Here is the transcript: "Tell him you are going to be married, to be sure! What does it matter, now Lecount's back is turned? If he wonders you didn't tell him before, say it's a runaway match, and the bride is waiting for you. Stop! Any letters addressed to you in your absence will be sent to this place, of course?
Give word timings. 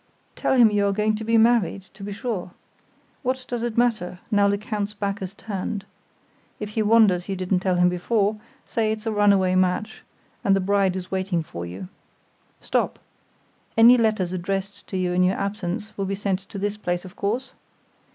"Tell 0.35 0.55
him 0.55 0.71
you 0.71 0.87
are 0.87 0.91
going 0.93 1.15
to 1.17 1.23
be 1.23 1.37
married, 1.37 1.83
to 1.93 2.03
be 2.03 2.11
sure! 2.11 2.53
What 3.21 3.45
does 3.47 3.61
it 3.61 3.77
matter, 3.77 4.17
now 4.31 4.47
Lecount's 4.47 4.95
back 4.95 5.21
is 5.21 5.35
turned? 5.35 5.85
If 6.59 6.69
he 6.69 6.81
wonders 6.81 7.29
you 7.29 7.35
didn't 7.35 7.59
tell 7.59 7.75
him 7.75 7.87
before, 7.87 8.37
say 8.65 8.91
it's 8.91 9.05
a 9.05 9.11
runaway 9.11 9.53
match, 9.53 10.01
and 10.43 10.55
the 10.55 10.59
bride 10.59 10.95
is 10.95 11.11
waiting 11.11 11.43
for 11.43 11.67
you. 11.67 11.87
Stop! 12.61 12.97
Any 13.77 13.95
letters 13.95 14.33
addressed 14.33 14.87
to 14.87 14.97
you 14.97 15.11
in 15.13 15.21
your 15.21 15.37
absence 15.37 15.95
will 15.95 16.05
be 16.05 16.15
sent 16.15 16.39
to 16.49 16.57
this 16.57 16.77
place, 16.77 17.05
of 17.05 17.15
course? 17.15 17.53